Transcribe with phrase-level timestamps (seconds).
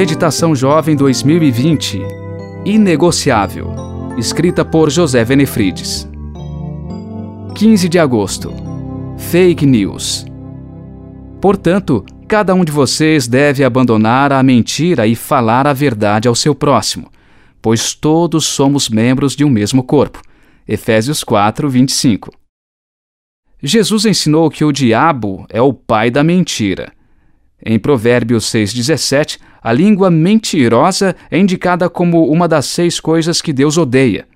[0.00, 2.00] Meditação Jovem 2020
[2.64, 3.70] Inegociável,
[4.16, 6.08] escrita por José Venefrides.
[7.54, 8.50] 15 de agosto
[9.18, 10.24] Fake News.
[11.38, 16.54] Portanto, cada um de vocês deve abandonar a mentira e falar a verdade ao seu
[16.54, 17.12] próximo,
[17.60, 20.22] pois todos somos membros de um mesmo corpo.
[20.66, 22.30] Efésios 4, 25.
[23.62, 26.90] Jesus ensinou que o diabo é o pai da mentira.
[27.64, 33.76] Em Provérbios 6,17, a língua mentirosa é indicada como uma das seis coisas que Deus
[33.76, 34.26] odeia.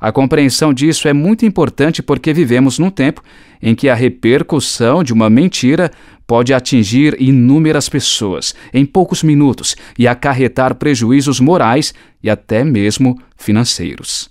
[0.00, 3.22] A compreensão disso é muito importante porque vivemos num tempo
[3.60, 5.90] em que a repercussão de uma mentira
[6.26, 14.28] pode atingir inúmeras pessoas em poucos minutos e acarretar prejuízos morais e até mesmo financeiros.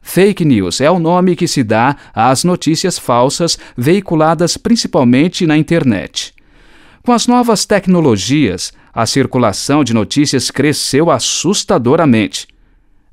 [0.00, 6.37] Fake news é o nome que se dá às notícias falsas veiculadas principalmente na internet.
[7.08, 12.46] Com as novas tecnologias, a circulação de notícias cresceu assustadoramente.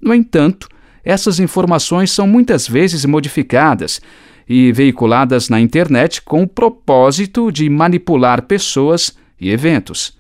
[0.02, 0.68] No entanto,
[1.02, 4.02] essas informações são muitas vezes modificadas
[4.50, 10.12] e veiculadas na internet com o propósito de manipular pessoas e eventos.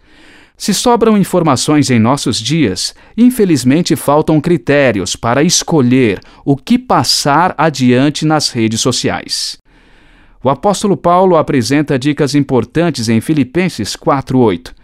[0.55, 8.25] Se sobram informações em nossos dias, infelizmente faltam critérios para escolher o que passar adiante
[8.25, 9.57] nas redes sociais.
[10.45, 14.75] O apóstolo Paulo apresenta dicas importantes em Filipenses 4:8.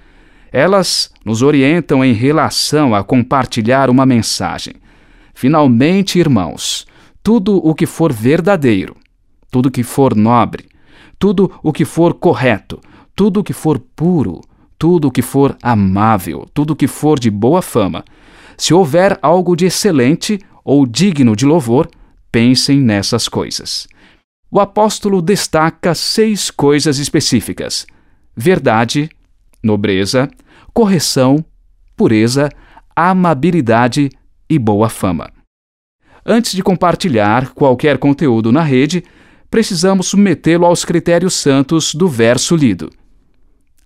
[0.52, 4.74] Elas nos orientam em relação a compartilhar uma mensagem.
[5.36, 6.88] Finalmente, irmãos,
[7.22, 8.96] tudo o que for verdadeiro,
[9.52, 10.66] tudo o que for nobre,
[11.20, 12.82] tudo o que for correto,
[13.16, 14.42] tudo o que for puro,
[14.80, 18.04] tudo o que for amável, tudo o que for de boa fama.
[18.58, 21.88] Se houver algo de excelente ou digno de louvor,
[22.32, 23.88] pensem nessas coisas.
[24.54, 27.88] O apóstolo destaca seis coisas específicas:
[28.36, 29.10] verdade,
[29.64, 30.30] nobreza,
[30.74, 31.46] correção,
[31.96, 32.50] pureza,
[32.94, 34.10] amabilidade
[34.50, 35.32] e boa fama.
[36.26, 39.06] Antes de compartilhar qualquer conteúdo na rede,
[39.50, 42.90] precisamos submetê-lo aos critérios santos do verso lido.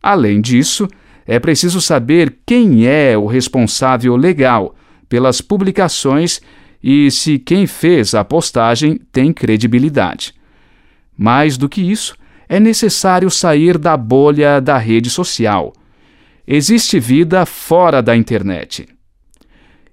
[0.01, 0.87] Além disso,
[1.27, 4.75] é preciso saber quem é o responsável legal
[5.07, 6.41] pelas publicações
[6.83, 10.33] e se quem fez a postagem tem credibilidade.
[11.17, 12.15] Mais do que isso,
[12.47, 15.73] é necessário sair da bolha da rede social.
[16.47, 18.87] Existe vida fora da internet.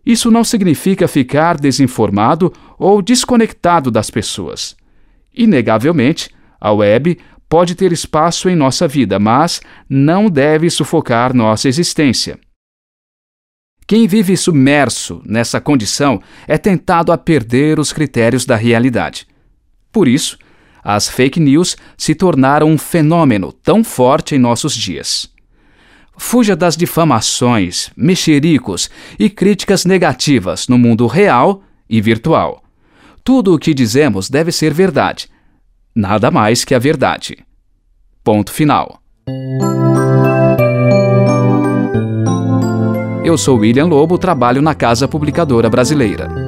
[0.05, 4.77] Isso não significa ficar desinformado ou desconectado das pessoas.
[5.35, 6.29] Inegavelmente,
[6.61, 7.19] a web
[7.49, 12.39] pode ter espaço em nossa vida, mas não deve sufocar nossa existência.
[13.87, 19.27] Quem vive submerso nessa condição é tentado a perder os critérios da realidade.
[19.91, 20.39] Por isso,
[20.83, 25.31] as fake news se tornaram um fenômeno tão forte em nossos dias.
[26.17, 32.63] Fuja das difamações, mexericos e críticas negativas no mundo real e virtual.
[33.25, 35.29] Tudo o que dizemos deve ser verdade,
[35.95, 37.39] nada mais que a verdade.
[38.25, 39.01] Ponto final.
[43.25, 46.42] Eu sou William Lobo, trabalho na Casa Publicadora Brasileira.